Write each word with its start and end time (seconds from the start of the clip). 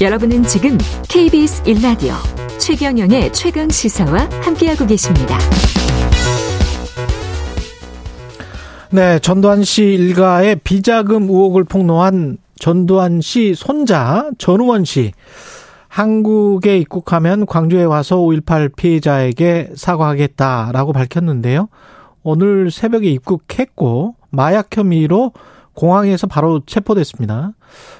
여러분은 0.00 0.44
지금 0.44 0.78
KBS 1.08 1.64
1라디오 1.64 2.12
최경영의 2.60 3.32
최강 3.32 3.68
시사와 3.68 4.28
함께하고 4.42 4.86
계십니다. 4.86 5.36
네, 8.92 9.18
전두환 9.18 9.64
씨 9.64 9.82
일가의 9.82 10.60
비자금 10.62 11.24
의혹을 11.24 11.64
폭로한 11.64 12.38
전두환 12.60 13.20
씨 13.20 13.56
손자 13.56 14.30
전우원 14.38 14.84
씨 14.84 15.10
한국에 15.88 16.78
입국하면 16.78 17.44
광주에 17.44 17.82
와서 17.82 18.18
5.18 18.18 18.76
피해자에게 18.76 19.70
사과하겠다라고 19.74 20.92
밝혔는데요. 20.92 21.68
오늘 22.22 22.70
새벽에 22.70 23.08
입국했고 23.08 24.14
마약 24.30 24.76
혐의로 24.76 25.32
공항에서 25.78 26.26
바로 26.26 26.60
체포됐습니다. 26.66 27.52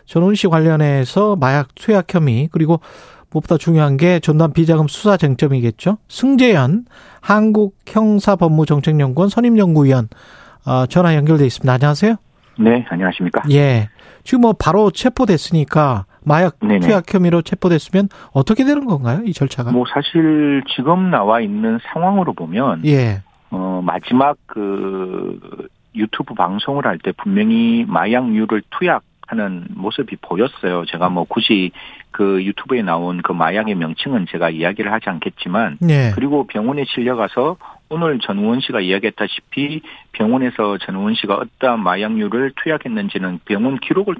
전훈 0.05 0.35
씨 0.35 0.49
관련해서 0.49 1.37
마약 1.37 1.77
투약 1.77 2.13
혐의 2.13 2.49
그리고 2.51 2.81
무엇보다 3.31 3.57
중요한 3.57 3.97
게 3.97 4.19
전두환 4.19 4.53
비자금 4.53 4.89
수사 4.89 5.17
쟁점이겠죠. 5.17 5.99
승재현 6.09 6.87
한국 7.21 7.77
형사법무정책연구원 7.87 9.29
선임연구위원 9.29 10.09
어, 10.67 10.87
전화 10.87 11.15
연결돼 11.15 11.47
있습니다. 11.47 11.73
안녕하세요. 11.73 12.17
네, 12.59 12.85
안녕하십니까. 12.89 13.43
예. 13.53 13.89
지금 14.25 14.41
뭐 14.41 14.55
바로 14.59 14.91
체포됐으니까 14.91 16.07
마약 16.25 16.59
네네. 16.59 16.81
투약 16.81 17.15
혐의로 17.15 17.43
체포됐으면 17.43 18.09
어떻게 18.33 18.65
되는 18.65 18.87
건가요? 18.87 19.23
이 19.25 19.33
절차가? 19.33 19.71
뭐 19.71 19.85
사실 19.95 20.65
지금 20.75 21.11
나와 21.13 21.41
있는 21.41 21.79
상황으로 21.93 22.33
보면 22.33 22.85
예. 22.87 23.23
어 23.51 23.81
마지막 23.85 24.37
그 24.47 25.39
유튜브 25.99 26.35
방송을 26.35 26.87
할 26.87 26.99
때 26.99 27.13
분명히 27.13 27.85
마약류를 27.87 28.63
투약 28.71 29.03
하는 29.29 29.67
모습이 29.71 30.17
보였어요. 30.23 30.85
제가 30.87 31.11
뭐 31.11 31.25
굳이 31.25 31.71
그 32.11 32.43
유튜브에 32.43 32.83
나온 32.83 33.21
그 33.23 33.33
마약의 33.33 33.75
명칭은 33.75 34.27
제가 34.31 34.49
이야기를 34.51 34.91
하지 34.91 35.11
않겠지만 35.11 35.77
네. 35.81 36.11
그리고 36.15 36.47
병원에 36.47 36.85
실려가서 36.87 37.59
오늘 37.91 38.19
전우원 38.19 38.61
씨가 38.61 38.81
이야기했다시피 38.81 39.83
병원에서 40.13 40.79
전우원 40.79 41.15
씨가 41.15 41.37
어떠한 41.37 41.83
마약류를 41.83 42.53
투약했는지는 42.57 43.41
병원 43.45 43.79
기록을 43.79 44.15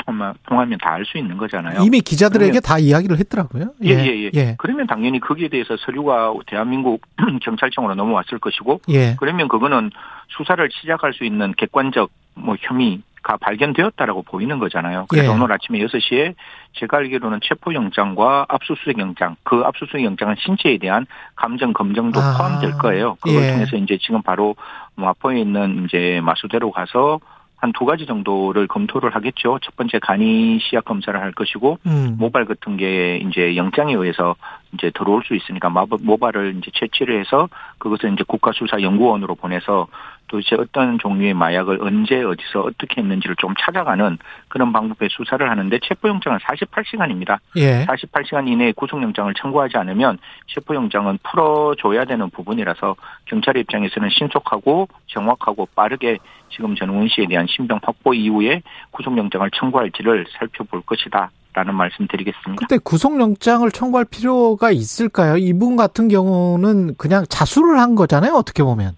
통하면 0.47 0.79
다 0.79 0.93
알 0.93 1.05
수 1.05 1.17
있는 1.17 1.37
거잖아요. 1.39 1.81
이미 1.85 2.01
기자들에게 2.01 2.61
다 2.61 2.79
이야기를 2.79 3.19
했더라고요. 3.19 3.73
예, 3.85 3.91
예, 3.91 4.25
예, 4.25 4.31
예. 4.35 4.55
그러면 4.59 4.87
당연히 4.87 5.21
거기에 5.21 5.49
대해서 5.49 5.77
서류가 5.79 6.35
대한민국 6.47 7.01
경찰청으로 7.43 7.95
넘어왔을 7.95 8.39
것이고, 8.39 8.81
예. 8.91 9.17
그러면 9.19 9.49
그거는 9.49 9.91
수사를 10.29 10.69
시작할 10.73 11.13
수 11.15 11.25
있는 11.25 11.55
객관적 11.57 12.11
뭐 12.35 12.57
혐의 12.61 13.01
가 13.23 13.37
발견되었다라고 13.37 14.23
보이는 14.23 14.59
거잖아요. 14.59 15.07
그래서 15.09 15.29
예. 15.31 15.35
오늘 15.35 15.53
아침에 15.53 15.79
6시에 15.81 16.35
제가 16.75 16.99
알기로는 16.99 17.41
체포영장과 17.43 18.47
압수수색영장, 18.49 19.37
그 19.43 19.63
압수수색영장은 19.65 20.37
신체에 20.39 20.79
대한 20.79 21.07
감정 21.35 21.73
검정도 21.73 22.21
아. 22.21 22.37
포함될 22.37 22.79
거예요. 22.79 23.17
그걸 23.21 23.43
예. 23.43 23.53
통해서 23.53 23.77
이제 23.77 23.99
지금 24.01 24.23
바로 24.23 24.55
마포에 24.95 25.41
있는 25.41 25.85
이제 25.85 26.21
마수대로 26.23 26.71
가서 26.71 27.21
한두 27.59 27.85
가지 27.85 28.07
정도를 28.07 28.69
검토를 28.69 29.15
하겠죠. 29.15 29.59
첫 29.63 29.77
번째 29.77 29.99
간이 29.99 30.61
시약 30.61 30.85
검사를 30.85 31.19
할 31.21 31.33
것이고 31.33 31.79
음. 31.87 32.17
모발 32.19 32.45
같은 32.45 32.77
게 32.77 33.17
이제 33.17 33.57
영장에 33.57 33.95
의해서 33.95 34.37
이제 34.75 34.91
들어올 34.95 35.25
수 35.25 35.35
있으니까 35.35 35.69
모발을 35.69 36.57
이제 36.59 36.71
채취를 36.73 37.19
해서 37.19 37.49
그것을 37.79 38.13
이제 38.13 38.23
국가수사연구원으로 38.29 39.35
보내서 39.35 39.89
도대체 40.29 40.57
어떤 40.57 40.99
종류의 40.99 41.35
마약을 41.35 41.79
언제 41.83 42.23
어디서 42.23 42.61
어떻게 42.61 43.01
했는지를 43.01 43.37
좀 43.37 43.55
찾아가는 43.59 44.19
그런 44.49 44.73
방법의 44.73 45.09
수사를 45.11 45.49
하는데 45.49 45.79
체포영장은 45.83 46.39
48시간입니다. 46.39 47.39
예. 47.57 47.85
48시간 47.87 48.49
이내에 48.49 48.73
구속영장을 48.73 49.33
청구하지 49.35 49.77
않으면 49.79 50.19
체포영장은 50.49 51.19
풀어줘야 51.23 52.05
되는 52.05 52.31
부분이라서 52.31 52.97
경찰 53.25 53.57
입장에서는 53.57 54.09
신속하고 54.11 54.89
정확하고 55.07 55.67
빠르게 55.75 56.19
지금 56.51 56.75
전우원 56.75 57.09
씨에 57.09 57.27
대한 57.27 57.47
신병 57.49 57.81
확보 57.83 58.15
이후에 58.15 58.63
구속영장을 58.91 59.51
청구할지를 59.51 60.27
살펴볼 60.39 60.83
것이다. 60.83 61.31
라는 61.55 61.75
말씀 61.75 62.07
드리겠습니다. 62.07 62.67
근데 62.69 62.79
구속영장을 62.79 63.69
청구할 63.73 64.05
필요가 64.05 64.71
있을까요? 64.71 65.37
이분 65.39 65.77
같은 65.77 66.07
경우는 66.09 66.95
그냥 66.97 67.25
자수를 67.29 67.81
한 67.81 67.97
거잖아요, 67.97 68.35
어떻게 68.35 68.63
보면. 68.63 68.93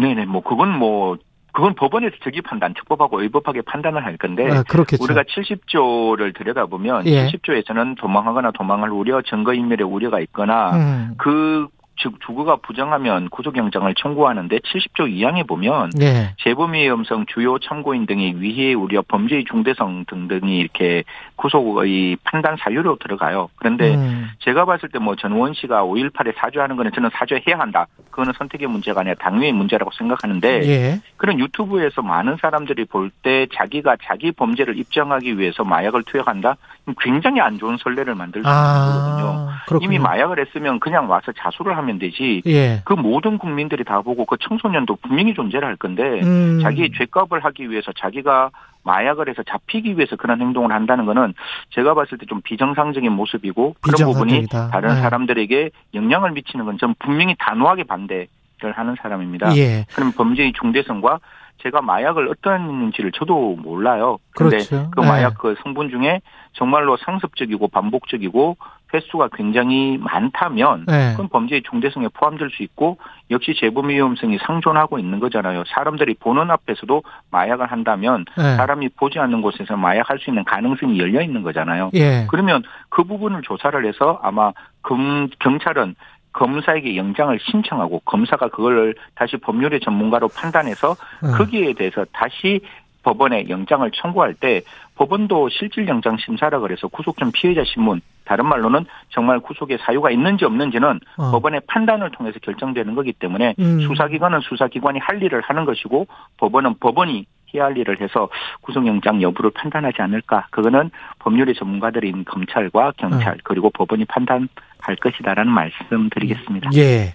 네네, 0.00 0.26
뭐, 0.26 0.42
그건 0.42 0.76
뭐, 0.78 1.16
그건 1.52 1.74
법원에서 1.74 2.16
적기 2.22 2.40
판단, 2.40 2.74
적법하고 2.76 3.20
의법하게 3.22 3.62
판단을 3.62 4.04
할 4.04 4.16
건데 4.16 4.44
아, 4.48 4.62
우리가 5.00 5.24
70조를 5.24 6.36
들여다보면 6.36 7.06
예. 7.06 7.26
70조에서는 7.26 7.96
도망하거나 7.98 8.52
도망할 8.52 8.90
우려, 8.90 9.22
증거인멸의 9.22 9.84
우려가 9.84 10.20
있거나 10.20 10.76
음. 10.76 11.14
그 11.16 11.66
즉 12.00 12.14
주거가 12.24 12.56
부정하면 12.56 13.28
구속영장을 13.30 13.92
청구하는데 13.94 14.58
70조 14.58 15.10
2항에 15.12 15.46
보면 15.46 15.90
네. 15.98 16.34
재범 16.44 16.74
위험성 16.74 17.26
주요 17.26 17.58
참고인 17.58 18.06
등의 18.06 18.40
위해 18.40 18.74
우려 18.74 19.02
범죄의 19.02 19.44
중대성 19.44 20.04
등등이 20.06 20.58
이렇게 20.58 21.04
구속의 21.36 22.18
판단 22.24 22.56
사유로 22.58 22.98
들어가요. 22.98 23.48
그런데 23.56 23.94
음. 23.94 24.28
제가 24.40 24.64
봤을 24.64 24.88
때 24.90 24.98
뭐 24.98 25.14
전원 25.16 25.54
씨가 25.54 25.84
5.18에 25.84 26.34
사죄하는 26.36 26.76
거는 26.76 26.90
저는 26.92 27.10
사죄해야 27.12 27.58
한다. 27.58 27.86
그거는 28.10 28.32
선택의 28.36 28.66
문제가 28.68 29.00
아니라 29.02 29.14
당위의 29.20 29.52
문제라고 29.52 29.90
생각하는데 29.96 30.68
예. 30.68 31.00
그런 31.16 31.38
유튜브에서 31.38 32.02
많은 32.02 32.36
사람들이 32.40 32.84
볼 32.84 33.10
때 33.22 33.46
자기가 33.54 33.96
자기 34.04 34.32
범죄를 34.32 34.78
입증하기 34.78 35.38
위해서 35.38 35.64
마약을 35.64 36.02
투약한다. 36.04 36.56
굉장히 37.00 37.40
안 37.40 37.58
좋은 37.58 37.76
선례를 37.78 38.14
만들 38.14 38.42
수 38.42 38.48
있는 38.48 38.60
아, 38.60 39.60
거거든요. 39.66 39.82
이미 39.82 39.98
마약을 39.98 40.38
했으면 40.40 40.78
그냥 40.80 41.08
와서 41.10 41.32
자수를 41.32 41.76
하면 41.76 41.87
되지. 41.98 42.42
예. 42.46 42.82
그 42.84 42.92
모든 42.92 43.38
국민들이 43.38 43.84
다 43.84 44.02
보고 44.02 44.26
그 44.26 44.36
청소년도 44.38 44.96
분명히 44.96 45.32
존재를 45.32 45.66
할 45.66 45.76
건데 45.76 46.20
음. 46.22 46.58
자기의 46.62 46.90
죄값을 46.98 47.44
하기 47.44 47.70
위해서 47.70 47.92
자기가 47.92 48.50
마약을 48.84 49.28
해서 49.28 49.42
잡히기 49.42 49.96
위해서 49.96 50.16
그런 50.16 50.40
행동을 50.40 50.72
한다는 50.72 51.04
거는 51.06 51.34
제가 51.70 51.94
봤을 51.94 52.18
때 52.18 52.26
좀 52.26 52.40
비정상적인 52.42 53.10
모습이고 53.12 53.76
그런 53.80 54.12
부분이 54.12 54.46
다른 54.48 54.94
네. 54.94 55.00
사람들에게 55.00 55.70
영향을 55.94 56.32
미치는 56.32 56.64
건 56.64 56.76
전 56.78 56.94
분명히 56.98 57.34
단호하게 57.38 57.84
반대를 57.84 58.28
하는 58.74 58.94
사람입니다. 59.00 59.56
예. 59.56 59.84
그럼 59.94 60.12
범죄의 60.12 60.52
중대성과 60.52 61.20
제가 61.62 61.82
마약을 61.82 62.28
어떠한지를 62.28 63.12
저도 63.12 63.56
몰라요. 63.56 64.18
그런데 64.34 64.58
그렇죠. 64.58 64.90
그 64.90 65.00
마약 65.00 65.30
네. 65.30 65.34
그 65.38 65.54
성분 65.62 65.90
중에 65.90 66.20
정말로 66.52 66.96
상습적이고 66.96 67.68
반복적이고 67.68 68.56
횟수가 68.94 69.28
굉장히 69.34 69.98
많다면 69.98 70.86
네. 70.86 71.10
그건 71.10 71.28
범죄의 71.28 71.62
중대성에 71.68 72.08
포함될 72.14 72.50
수 72.50 72.62
있고 72.62 72.96
역시 73.30 73.54
재범 73.58 73.88
위험성이 73.88 74.38
상존하고 74.46 74.98
있는 74.98 75.20
거잖아요. 75.20 75.64
사람들이 75.66 76.14
보는 76.14 76.50
앞에서도 76.50 77.02
마약을 77.30 77.70
한다면 77.70 78.24
네. 78.36 78.56
사람이 78.56 78.90
보지 78.90 79.18
않는 79.18 79.42
곳에서 79.42 79.76
마약할 79.76 80.18
수 80.20 80.30
있는 80.30 80.44
가능성이 80.44 80.98
열려 80.98 81.20
있는 81.20 81.42
거잖아요. 81.42 81.90
예. 81.94 82.26
그러면 82.30 82.62
그 82.88 83.04
부분을 83.04 83.42
조사를 83.42 83.84
해서 83.84 84.18
아마 84.22 84.52
금, 84.82 85.28
경찰은 85.40 85.94
검사에게 86.38 86.96
영장을 86.96 87.36
신청하고 87.40 88.00
검사가 88.04 88.48
그걸 88.48 88.94
다시 89.16 89.36
법률의 89.36 89.80
전문가로 89.80 90.28
판단해서 90.28 90.94
음. 91.24 91.32
거기에 91.36 91.72
대해서 91.72 92.04
다시 92.12 92.60
법원에 93.02 93.48
영장을 93.48 93.90
청구할 93.90 94.34
때 94.34 94.62
법원도 94.94 95.48
실질 95.48 95.88
영장 95.88 96.16
심사라 96.16 96.60
그래서 96.60 96.86
구속 96.88 97.18
전 97.18 97.32
피해자 97.32 97.64
신문 97.64 98.00
다른 98.24 98.46
말로는 98.46 98.84
정말 99.10 99.40
구속의 99.40 99.78
사유가 99.80 100.10
있는지 100.10 100.44
없는지는 100.44 101.00
어. 101.16 101.30
법원의 101.32 101.62
판단을 101.66 102.10
통해서 102.12 102.38
결정되는 102.40 102.94
거기 102.94 103.12
때문에 103.12 103.54
음. 103.58 103.80
수사기관은 103.80 104.40
수사기관이 104.40 105.00
할 105.00 105.20
일을 105.20 105.40
하는 105.40 105.64
것이고 105.64 106.06
법원은 106.36 106.74
법원이 106.78 107.26
일을 107.54 108.00
해서 108.00 108.28
구속영장 108.60 109.22
여부를 109.22 109.50
판단하지 109.50 110.02
않을까. 110.02 110.46
그거는 110.50 110.90
법률의 111.18 111.54
전문가들인 111.54 112.24
검찰과 112.24 112.92
경찰 112.96 113.34
어. 113.34 113.36
그리고 113.44 113.70
법원이 113.70 114.04
판단 114.04 114.48
할 114.80 114.96
것이다라는 114.96 115.52
말씀 115.52 116.08
드리겠습니다. 116.10 116.70
예. 116.76 117.14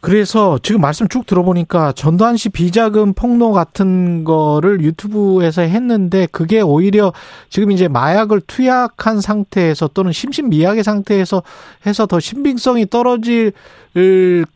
그래서 0.00 0.58
지금 0.62 0.80
말씀 0.80 1.08
쭉 1.08 1.26
들어보니까 1.26 1.92
전두환 1.92 2.36
씨 2.36 2.48
비자금 2.48 3.12
폭로 3.14 3.52
같은 3.52 4.24
거를 4.24 4.80
유튜브에서 4.80 5.62
했는데 5.62 6.26
그게 6.30 6.60
오히려 6.60 7.12
지금 7.48 7.70
이제 7.72 7.88
마약을 7.88 8.40
투약한 8.46 9.20
상태에서 9.20 9.88
또는 9.88 10.12
심신미약의 10.12 10.84
상태에서 10.84 11.42
해서 11.86 12.06
더 12.06 12.20
신빙성이 12.20 12.86
떨어질 12.86 13.52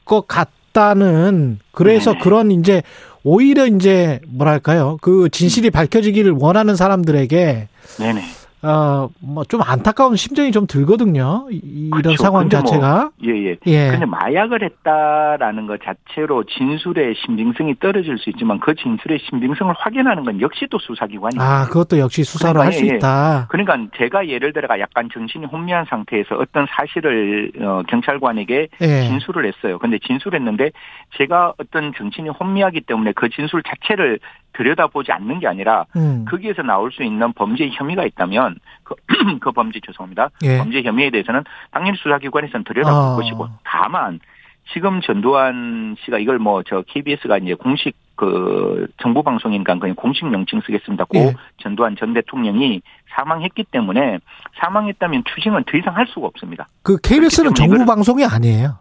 것 0.04 0.26
같다는 0.28 1.58
그래서 1.72 2.12
네네. 2.12 2.22
그런 2.22 2.50
이제 2.52 2.82
오히려 3.24 3.66
이제 3.66 4.20
뭐랄까요 4.28 4.98
그 5.00 5.28
진실이 5.30 5.70
밝혀지기를 5.70 6.32
원하는 6.32 6.76
사람들에게 6.76 7.68
네네. 7.98 8.22
어 8.64 9.08
뭐 9.20 9.44
좀 9.44 9.60
안타까운 9.62 10.16
심정이 10.16 10.50
좀 10.52 10.66
들거든요. 10.66 11.46
이런 11.50 11.90
그렇죠. 12.02 12.22
상황 12.22 12.42
뭐 12.44 12.48
자체가 12.48 13.10
예예. 13.22 13.56
뭐, 13.64 13.72
예. 13.72 13.86
예. 13.86 13.90
근데 13.90 14.06
마약을 14.06 14.62
했다라는 14.62 15.66
것 15.66 15.80
자체로 15.82 16.44
진술의 16.44 17.14
신빙성이 17.24 17.74
떨어질 17.78 18.18
수 18.18 18.30
있지만 18.30 18.58
그 18.60 18.74
진술의 18.74 19.18
신빙성을 19.28 19.74
확인하는 19.78 20.24
건 20.24 20.40
역시 20.40 20.66
또 20.70 20.78
수사기관이 20.78 21.36
아 21.38 21.66
그것도 21.66 21.98
역시 21.98 22.24
수사로 22.24 22.54
그러니까, 22.54 22.64
할수 22.74 22.86
예, 22.86 22.90
예. 22.92 22.96
있다. 22.96 23.46
그러니까 23.50 23.76
제가 23.96 24.28
예를 24.28 24.52
들어가 24.52 24.80
약간 24.80 25.08
정신이 25.12 25.46
혼미한 25.46 25.84
상태에서 25.88 26.36
어떤 26.36 26.66
사실을 26.70 27.52
어, 27.60 27.82
경찰관에게 27.88 28.68
예. 28.80 29.02
진술을 29.08 29.46
했어요. 29.46 29.78
근데 29.78 29.98
진술했는데 29.98 30.70
제가 31.18 31.54
어떤 31.58 31.92
정신이 31.94 32.30
혼미하기 32.30 32.80
때문에 32.82 33.12
그 33.12 33.28
진술 33.28 33.62
자체를 33.62 34.18
들여다보지 34.54 35.12
않는 35.12 35.40
게 35.40 35.46
아니라 35.46 35.84
음. 35.96 36.24
거기에서 36.28 36.62
나올 36.62 36.90
수 36.92 37.02
있는 37.02 37.32
범죄 37.32 37.68
혐의가 37.68 38.04
있다면 38.04 38.56
그, 38.82 38.94
그 39.40 39.52
범죄 39.52 39.80
죄송합니다. 39.84 40.30
예. 40.42 40.58
범죄 40.58 40.82
혐의에 40.82 41.10
대해서는 41.10 41.44
당연히 41.70 41.98
수사기관에서는 41.98 42.64
들여다볼 42.64 42.98
어. 42.98 43.16
것이고 43.16 43.48
다만 43.64 44.20
지금 44.72 45.00
전두환 45.02 45.96
씨가 46.04 46.18
이걸 46.18 46.38
뭐 46.38 46.62
저 46.66 46.82
KBS가 46.86 47.38
이제 47.38 47.54
공식 47.54 47.94
그 48.16 48.86
정부 49.02 49.22
방송이니까 49.22 49.78
그냥 49.78 49.96
공식 49.96 50.24
명칭 50.26 50.60
쓰겠습니다. 50.60 51.04
고 51.04 51.18
예. 51.18 51.34
전두환 51.58 51.96
전 51.96 52.14
대통령이 52.14 52.80
사망했기 53.14 53.64
때문에 53.70 54.18
사망했다면 54.60 55.24
추징은 55.34 55.64
더 55.64 55.76
이상 55.76 55.96
할 55.96 56.06
수가 56.06 56.26
없습니다. 56.28 56.66
그 56.82 56.96
KBS는 56.98 57.54
정부 57.54 57.84
방송이 57.84 58.24
아니에요. 58.24 58.78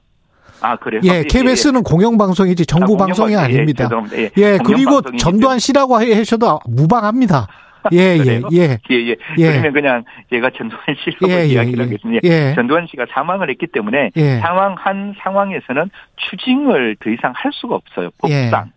아, 0.64 0.76
그래요? 0.78 1.02
예, 1.04 1.24
KBS는 1.24 1.76
예, 1.76 1.80
예. 1.80 1.84
공영방송이지 1.84 2.66
정부 2.66 2.96
아, 2.96 3.06
방송이 3.06 3.36
아닙니다. 3.36 3.90
예, 4.14 4.30
예 4.38 4.58
그리고 4.64 5.02
전두환 5.02 5.60
씨라고 5.60 5.98
하셔도 5.98 6.60
무방합니다. 6.66 7.48
예, 7.92 8.18
예, 8.18 8.42
예. 8.54 8.80
예, 8.90 8.96
예. 8.96 9.16
예. 9.38 9.52
그러면 9.52 9.74
그냥 9.74 10.04
제가 10.30 10.52
전두환 10.52 10.84
씨라고 11.04 11.30
예, 11.30 11.42
예 11.42 11.46
이야기를 11.48 11.80
예, 11.80 11.84
하겠습니다. 11.84 12.22
예. 12.24 12.56
전두환 12.56 12.88
씨가 12.88 13.08
사망을 13.12 13.50
했기 13.50 13.68
때문에 13.68 14.12
예. 14.16 14.38
사망한 14.40 15.16
상황에서는 15.22 15.90
추징을 16.16 16.96
더 17.02 17.10
이상 17.10 17.34
할 17.36 17.52
수가 17.54 17.76
없어요. 17.76 18.10
법상. 18.20 18.72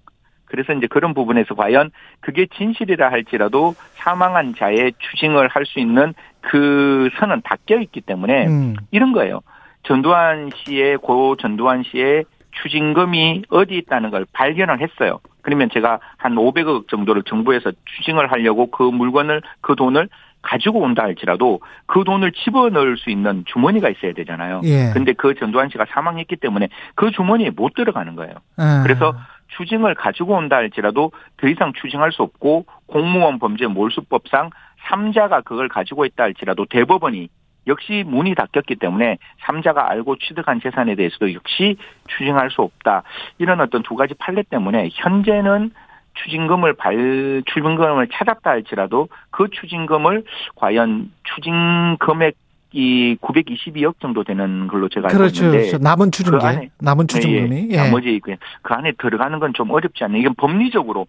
그래서 0.46 0.72
이제 0.72 0.86
그런 0.86 1.12
부분에서 1.14 1.54
과연 1.54 1.90
그게 2.20 2.46
진실이라 2.56 3.10
할지라도 3.10 3.74
사망한 3.94 4.54
자의 4.56 4.92
추징을 4.98 5.48
할 5.48 5.66
수 5.66 5.80
있는 5.80 6.14
그 6.40 7.10
선은 7.18 7.42
닫혀 7.42 7.80
있기 7.80 8.00
때문에 8.00 8.46
음. 8.46 8.76
이런 8.92 9.12
거예요. 9.12 9.40
전두환 9.86 10.50
씨의 10.56 10.98
고 10.98 11.36
전두환 11.36 11.82
씨의 11.84 12.24
추징금이 12.62 13.44
어디 13.50 13.76
있다는 13.76 14.10
걸 14.10 14.26
발견을 14.32 14.80
했어요. 14.80 15.20
그러면 15.42 15.68
제가 15.72 16.00
한 16.16 16.34
500억 16.34 16.88
정도를 16.88 17.22
정부에서 17.22 17.70
추징을 17.84 18.32
하려고 18.32 18.70
그 18.70 18.82
물건을 18.82 19.42
그 19.60 19.76
돈을 19.76 20.08
가지고 20.42 20.80
온다 20.80 21.02
할지라도 21.02 21.60
그 21.86 22.04
돈을 22.04 22.32
집어넣을 22.32 22.96
수 22.96 23.10
있는 23.10 23.44
주머니가 23.46 23.88
있어야 23.88 24.12
되잖아요. 24.12 24.60
예. 24.64 24.90
근데 24.92 25.12
그 25.12 25.34
전두환 25.34 25.68
씨가 25.68 25.86
사망했기 25.90 26.36
때문에 26.36 26.68
그 26.94 27.10
주머니에 27.10 27.50
못 27.50 27.74
들어가는 27.74 28.14
거예요. 28.14 28.34
아. 28.56 28.82
그래서 28.82 29.14
추징을 29.56 29.94
가지고 29.94 30.34
온다 30.34 30.56
할지라도 30.56 31.12
더 31.36 31.48
이상 31.48 31.72
추징할 31.80 32.12
수 32.12 32.22
없고 32.22 32.66
공무원 32.86 33.38
범죄 33.38 33.66
몰수법상 33.66 34.50
3자가 34.88 35.44
그걸 35.44 35.68
가지고 35.68 36.04
있다 36.04 36.24
할지라도 36.24 36.64
대법원이 36.66 37.28
역시 37.66 38.04
문이 38.06 38.34
닫혔기 38.34 38.76
때문에 38.76 39.18
삼자가 39.40 39.90
알고 39.90 40.16
취득한 40.16 40.60
재산에 40.60 40.94
대해서도 40.94 41.32
역시 41.34 41.76
추징할 42.08 42.50
수 42.50 42.62
없다. 42.62 43.02
이런 43.38 43.60
어떤 43.60 43.82
두 43.82 43.94
가지 43.94 44.14
판례 44.14 44.42
때문에 44.42 44.90
현재는 44.92 45.70
추징금을 46.14 46.74
발 46.74 47.42
추징금을 47.46 48.08
찾았다 48.12 48.50
할지라도 48.50 49.08
그 49.30 49.48
추징금을 49.50 50.24
과연 50.54 51.12
추징 51.24 51.96
금액 51.98 52.36
이 52.72 53.16
922억 53.22 54.00
정도 54.00 54.22
되는 54.24 54.66
걸로 54.66 54.88
제가 54.88 55.08
알고 55.08 55.16
그렇죠. 55.18 55.44
있는데 55.44 55.68
그렇죠. 55.68 55.78
남은 55.82 56.10
추징금, 56.10 56.38
그 56.38 56.46
안에, 56.46 56.68
남은 56.78 57.06
추징금이 57.08 57.68
예, 57.70 57.72
예. 57.72 57.76
나머지 57.76 58.20
그, 58.22 58.34
그 58.62 58.74
안에 58.74 58.92
들어가는 58.98 59.38
건 59.38 59.52
좀 59.54 59.70
어렵지 59.70 60.04
않나요? 60.04 60.20
이건 60.20 60.34
법리적으로 60.34 60.94
뭐 60.94 61.06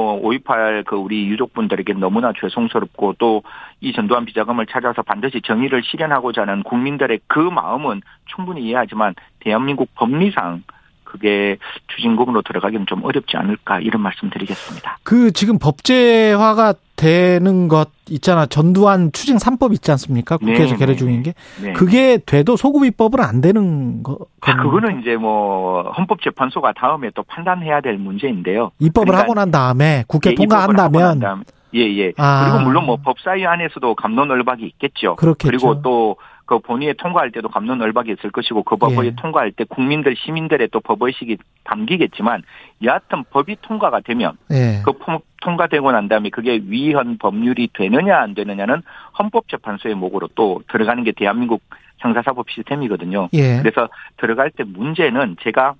5.18 0.00 0.84
그 0.84 0.96
우리 0.96 1.26
유족분들에게 1.26 1.94
너무나 1.94 2.32
죄송스럽고 2.38 3.14
또 3.14 3.42
이 3.80 3.92
전두환 3.92 4.24
비자금을 4.24 4.66
찾아서 4.66 5.02
반드시 5.02 5.40
정의를 5.42 5.82
실현하고자 5.84 6.42
하는 6.42 6.62
국민들의 6.62 7.20
그 7.26 7.38
마음은 7.38 8.00
충분히 8.26 8.62
이해하지만 8.62 9.14
대한민국 9.40 9.94
법리상 9.94 10.62
그게 11.16 11.56
추진금으로 11.88 12.42
들어가기는 12.42 12.86
좀 12.86 13.04
어렵지 13.04 13.36
않을까 13.36 13.80
이런 13.80 14.02
말씀드리겠습니다. 14.02 14.98
그 15.02 15.32
지금 15.32 15.58
법제화가 15.58 16.74
되는 16.96 17.68
것 17.68 17.90
있잖아. 18.08 18.46
전두환 18.46 19.12
추징 19.12 19.36
3법 19.36 19.72
있지 19.74 19.90
않습니까? 19.92 20.36
국회에서 20.38 20.74
네, 20.74 20.76
계류 20.76 20.92
네, 20.92 20.96
중인 20.96 21.22
게. 21.22 21.34
네. 21.62 21.72
그게 21.72 22.18
돼도 22.18 22.56
소급 22.56 22.84
입법은 22.84 23.20
안 23.20 23.40
되는 23.40 24.02
거. 24.02 24.18
아, 24.40 24.56
그거는 24.56 25.00
이제 25.00 25.16
뭐 25.16 25.90
헌법재판소가 25.92 26.72
다음에 26.72 27.10
또 27.14 27.22
판단해야 27.22 27.80
될 27.80 27.98
문제인데요. 27.98 28.70
입법을 28.78 29.06
그러니까 29.06 29.22
하고 29.22 29.34
난 29.34 29.50
다음에 29.50 30.04
국회 30.06 30.30
예, 30.30 30.34
통과한다면 30.34 31.44
예, 31.74 31.80
예. 31.80 32.12
아. 32.16 32.44
그리고 32.44 32.64
물론 32.64 32.86
뭐 32.86 32.96
법사위 32.96 33.46
안에서도 33.46 33.94
감론을박이 33.94 34.64
있겠죠. 34.64 35.16
그렇겠죠. 35.16 35.50
그리고 35.50 35.82
또 35.82 36.16
그 36.46 36.60
본회의에 36.60 36.94
통과할 36.94 37.32
때도 37.32 37.48
감론을박이 37.48 38.12
있을 38.12 38.30
것이고 38.30 38.62
그 38.62 38.76
법을 38.76 39.06
예. 39.06 39.14
통과할 39.16 39.52
때 39.52 39.64
국민들 39.64 40.14
시민들의 40.16 40.68
또 40.72 40.80
법의식이 40.80 41.36
담기겠지만 41.64 42.42
여하튼 42.82 43.24
법이 43.30 43.56
통과가 43.62 44.00
되면 44.00 44.38
예. 44.52 44.80
그 44.84 44.92
통과되고 45.42 45.90
난 45.90 46.08
다음에 46.08 46.30
그게 46.30 46.60
위헌 46.64 47.18
법률이 47.18 47.70
되느냐 47.74 48.18
안 48.18 48.34
되느냐는 48.34 48.82
헌법재판소의 49.18 49.96
목으로 49.96 50.28
또 50.36 50.62
들어가는 50.68 51.02
게 51.02 51.12
대한민국 51.12 51.62
형사사법 51.98 52.48
시스템이거든요. 52.50 53.28
예. 53.32 53.58
그래서 53.58 53.88
들어갈 54.16 54.50
때 54.50 54.62
문제는 54.64 55.36
제가 55.42 55.74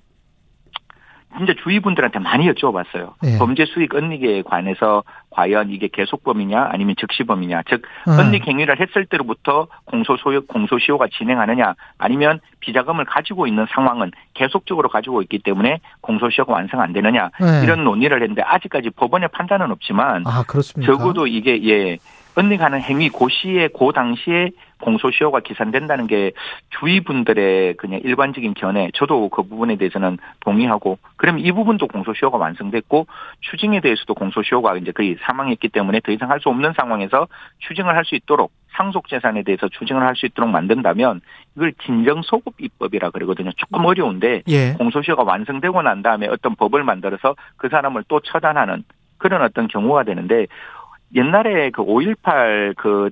진짜 1.35 1.53
주위 1.61 1.79
분들한테 1.79 2.19
많이 2.19 2.49
여쭤봤어요. 2.51 3.13
예. 3.25 3.37
범죄 3.37 3.65
수익 3.65 3.93
은닉에 3.95 4.43
관해서 4.43 5.03
과연 5.29 5.69
이게 5.69 5.87
계속범이냐 5.91 6.69
아니면 6.71 6.95
즉시범이냐 6.99 7.63
즉 7.69 7.83
음. 8.07 8.19
은닉 8.19 8.47
행위를 8.47 8.79
했을 8.79 9.05
때로부터 9.05 9.67
공소소요 9.85 10.45
공소시효가 10.45 11.07
진행하느냐 11.15 11.75
아니면 11.99 12.39
비자금을 12.59 13.05
가지고 13.05 13.45
있는 13.45 13.67
상황은 13.69 14.11
계속적으로 14.33 14.89
가지고 14.89 15.21
있기 15.21 15.39
때문에 15.39 15.79
공소시효가 16.01 16.53
완성 16.53 16.81
안 16.81 16.91
되느냐 16.91 17.29
네. 17.39 17.61
이런 17.63 17.83
논의를 17.83 18.21
했는데 18.21 18.41
아직까지 18.41 18.89
법원의 18.91 19.29
판단은 19.31 19.69
없지만 19.71 20.23
아? 20.25 20.43
적어도 20.85 21.27
이게 21.27 21.63
예 21.67 21.97
은닉하는 22.37 22.81
행위 22.81 23.09
고시에 23.09 23.67
고 23.67 23.91
당시에 23.91 24.51
공소시효가 24.79 25.39
기산된다는 25.41 26.07
게 26.07 26.31
주위 26.79 27.01
분들의 27.01 27.75
그냥 27.75 27.99
일반적인 28.03 28.53
견해 28.53 28.89
저도 28.93 29.29
그 29.29 29.43
부분에 29.43 29.75
대해서는 29.75 30.17
동의하고 30.41 30.97
그러면 31.15 31.43
이 31.43 31.51
부분도 31.51 31.87
공소시효가 31.87 32.37
완성됐고 32.37 33.07
추징에 33.41 33.79
대해서도 33.79 34.13
공소시효가 34.13 34.77
이제 34.77 34.91
거의 34.91 35.17
사망했기 35.21 35.69
때문에 35.69 35.99
더 36.01 36.11
이상 36.11 36.29
할 36.29 36.39
수 36.39 36.49
없는 36.49 36.73
상황에서 36.77 37.27
추징을 37.59 37.95
할 37.95 38.05
수 38.05 38.15
있도록 38.15 38.51
상속 38.75 39.07
재산에 39.07 39.43
대해서 39.43 39.67
추징을 39.69 40.03
할 40.03 40.15
수 40.15 40.27
있도록 40.27 40.49
만든다면 40.51 41.21
이걸 41.55 41.73
진정 41.83 42.21
소급 42.21 42.53
입법이라 42.59 43.09
그러거든요. 43.09 43.51
조금 43.57 43.85
어려운데 43.85 44.43
예. 44.47 44.73
공소시효가 44.73 45.23
완성되고 45.23 45.81
난 45.81 46.03
다음에 46.03 46.27
어떤 46.27 46.55
법을 46.55 46.83
만들어서 46.83 47.35
그 47.57 47.69
사람을 47.69 48.03
또 48.07 48.19
처단하는 48.19 48.83
그런 49.17 49.41
어떤 49.41 49.67
경우가 49.67 50.03
되는데 50.03 50.45
옛날에 51.15 51.71
그 51.71 51.83
5.18 51.83 52.75
그 52.77 53.09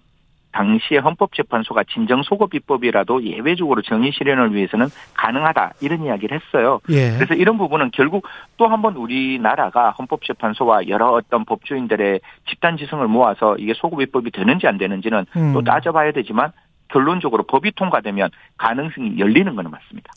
당시에 0.56 1.00
헌법재판소가 1.00 1.84
진정소급입법이라도 1.94 3.24
예외적으로 3.26 3.82
정의 3.82 4.14
실현을 4.14 4.54
위해서는 4.56 4.88
가능하다 5.14 5.74
이런 5.82 6.06
이야기를 6.06 6.40
했어요. 6.40 6.80
예. 6.90 7.12
그래서 7.18 7.34
이런 7.34 7.58
부분은 7.58 7.92
결국 7.94 8.26
또 8.58 8.68
한 8.68 8.82
번 8.82 8.96
우리나라가 8.96 9.92
헌법재판소와 9.92 10.88
여러 10.88 11.12
어떤 11.12 11.44
법조인들의 11.46 12.22
집단 12.50 12.78
지성을 12.78 13.06
모아서 13.08 13.56
이게 13.58 13.74
소급입법이 13.76 14.32
되는지 14.32 14.66
안 14.68 14.78
되는지는 14.78 15.26
음. 15.36 15.54
또 15.54 15.62
따져봐야 15.62 16.12
되지만 16.14 16.52
결론적으로 16.88 17.44
법이 17.44 17.72
통과되면 17.76 18.30
가능성이 18.58 19.18
열리는 19.20 19.54
건 19.56 19.70
맞습니다. 19.72 20.12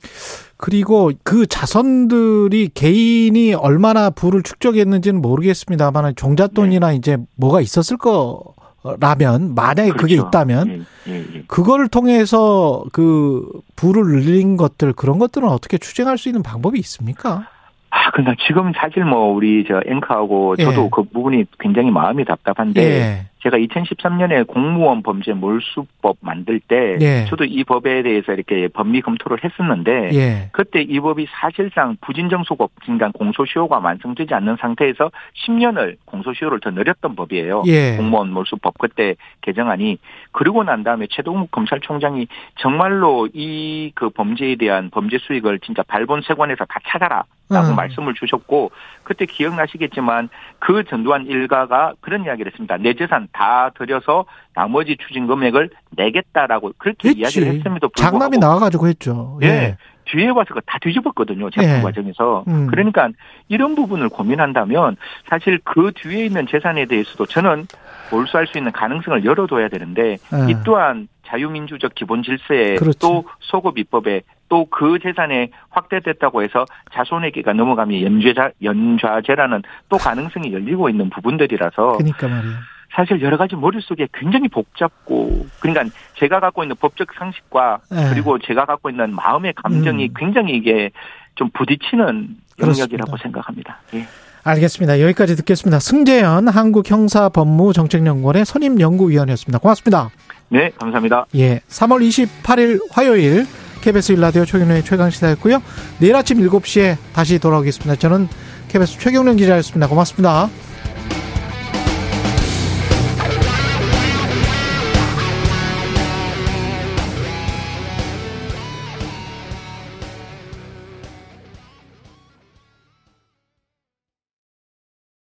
그리고 0.56 1.10
그 1.24 1.46
자선들이 1.46 2.68
개인이 2.74 3.54
얼마나 3.54 4.10
부를 4.10 4.42
축적했는지는 4.42 5.20
모르겠습니다만 5.20 6.14
종잣돈이나 6.14 6.90
네. 6.90 6.96
이제 6.96 7.16
뭐가 7.36 7.60
있었을 7.60 7.96
거 7.96 8.54
라면 8.82 9.54
만약에 9.54 9.90
그렇죠. 9.90 10.02
그게 10.02 10.14
있다면 10.14 10.86
예, 11.08 11.12
예, 11.12 11.26
예. 11.34 11.44
그거를 11.48 11.88
통해서 11.88 12.84
그 12.92 13.44
부를 13.74 14.04
늘린 14.04 14.56
것들 14.56 14.92
그런 14.92 15.18
것들은 15.18 15.48
어떻게 15.48 15.78
추정할 15.78 16.16
수 16.16 16.28
있는 16.28 16.42
방법이 16.42 16.78
있습니까? 16.78 17.48
아, 17.90 18.10
그러니까 18.10 18.34
지금 18.46 18.72
사실 18.74 19.04
뭐 19.04 19.32
우리 19.32 19.64
저 19.66 19.80
앵커하고 19.86 20.56
저도 20.56 20.84
예. 20.84 20.88
그 20.92 21.02
부분이 21.04 21.44
굉장히 21.58 21.90
마음이 21.90 22.24
답답한데 22.24 22.82
예. 22.82 23.26
제가 23.40 23.56
2013년에 23.56 24.46
공무원 24.46 25.02
범죄 25.02 25.32
몰수법 25.32 26.16
만들 26.20 26.60
때 26.60 26.96
예. 27.00 27.24
저도 27.26 27.44
이 27.44 27.62
법에 27.64 28.02
대해서 28.02 28.32
이렇게 28.32 28.68
법리 28.68 29.00
검토를 29.00 29.38
했었는데 29.44 30.10
예. 30.12 30.48
그때 30.52 30.82
이 30.82 30.98
법이 31.00 31.26
사실상 31.30 31.96
부진정소법 32.00 32.72
그러니까 32.82 33.10
공소시효가 33.12 33.78
완성되지 33.78 34.34
않는 34.34 34.56
상태에서 34.60 35.10
10년을 35.46 35.96
공소시효를 36.04 36.60
더 36.60 36.70
늘렸던 36.70 37.14
법이에요. 37.14 37.62
예. 37.66 37.96
공무원 37.96 38.32
몰수법 38.32 38.76
그때 38.78 39.14
개정안이 39.42 39.98
그리고 40.32 40.64
난 40.64 40.82
다음에 40.82 41.06
최동욱 41.08 41.50
검찰총장이 41.50 42.26
정말로 42.56 43.28
이 43.32 43.78
그 43.94 44.10
범죄에 44.10 44.56
대한 44.56 44.90
범죄 44.90 45.18
수익을 45.18 45.60
진짜 45.60 45.82
발본 45.82 46.22
세관에서 46.22 46.64
다 46.66 46.78
찾아라 46.86 47.24
라고 47.50 47.70
음. 47.70 47.76
말씀을 47.76 48.14
주셨고 48.14 48.70
그때 49.02 49.24
기억나시겠지만 49.24 50.28
그 50.58 50.84
전두환 50.84 51.26
일가가 51.26 51.94
그런 52.00 52.24
이야기를 52.24 52.52
했습니다. 52.52 52.76
내 52.76 52.94
재산 52.94 53.28
다 53.32 53.70
들여서 53.76 54.26
나머지 54.54 54.96
추진 54.98 55.26
금액을 55.26 55.70
내겠다라고 55.96 56.72
그렇게 56.76 57.08
했지. 57.10 57.20
이야기를 57.20 57.46
했음에도 57.54 57.88
불구하고 57.88 58.18
장남이 58.18 58.38
나와가지고 58.38 58.88
했죠. 58.88 59.38
예. 59.42 59.46
예. 59.46 59.76
뒤에 60.10 60.28
와서 60.28 60.54
다 60.66 60.78
뒤집었거든요. 60.80 61.50
재판 61.50 61.78
예. 61.78 61.82
과정에서. 61.82 62.44
음. 62.48 62.66
그러니까 62.66 63.10
이런 63.48 63.74
부분을 63.74 64.08
고민한다면 64.08 64.96
사실 65.28 65.58
그 65.64 65.92
뒤에 65.94 66.26
있는 66.26 66.46
재산에 66.46 66.86
대해서도 66.86 67.26
저는 67.26 67.66
몰수할 68.10 68.46
수 68.46 68.58
있는 68.58 68.72
가능성을 68.72 69.24
열어둬야 69.24 69.68
되는데 69.68 70.12
예. 70.12 70.50
이 70.50 70.54
또한 70.64 71.08
자유민주적 71.26 71.94
기본 71.94 72.22
질서에 72.22 72.76
그렇죠. 72.76 72.98
또 72.98 73.24
소급 73.40 73.78
입법에 73.78 74.22
또 74.48 74.66
그 74.70 74.98
재산에 75.02 75.50
확대됐다고 75.70 76.42
해서 76.42 76.64
자손에게가 76.92 77.52
넘어가면 77.52 78.02
연좌 78.02 78.50
연좌제라는 78.62 79.62
또 79.88 79.96
가능성이 79.96 80.52
열리고 80.52 80.88
있는 80.88 81.10
부분들이라서 81.10 81.96
그러니까 81.98 82.28
말이에요. 82.28 82.54
사실 82.94 83.20
여러 83.22 83.36
가지 83.36 83.54
머릿속에 83.56 84.08
굉장히 84.14 84.48
복잡고 84.48 85.46
그러니까 85.60 85.84
제가 86.18 86.40
갖고 86.40 86.62
있는 86.64 86.76
법적 86.76 87.08
상식과 87.18 87.80
네. 87.90 88.08
그리고 88.10 88.38
제가 88.38 88.64
갖고 88.64 88.90
있는 88.90 89.14
마음의 89.14 89.54
감정이 89.54 90.04
음. 90.06 90.14
굉장히 90.16 90.56
이게 90.56 90.90
좀 91.34 91.50
부딪히는 91.50 92.36
영역이라고 92.60 93.16
생각합니다. 93.18 93.78
예. 93.94 94.06
알겠습니다. 94.44 95.00
여기까지 95.00 95.36
듣겠습니다. 95.36 95.78
승재현 95.78 96.48
한국형사법무정책연구원의 96.48 98.44
선임연구위원이었습니다. 98.46 99.58
고맙습니다. 99.58 100.10
네, 100.48 100.70
감사합니다. 100.78 101.26
예, 101.34 101.60
3월 101.68 102.00
28일 102.00 102.80
화요일 102.90 103.44
KBS 103.80 104.12
일라디오 104.12 104.44
최경련의 104.44 104.84
최강시사였고요. 104.84 105.62
내일 105.98 106.16
아침 106.16 106.38
7시에 106.38 106.96
다시 107.12 107.38
돌아오겠습니다. 107.38 107.96
저는 107.96 108.28
KBS 108.68 108.98
최경련 108.98 109.36
기자였습니다. 109.36 109.88
고맙습니다. 109.88 110.48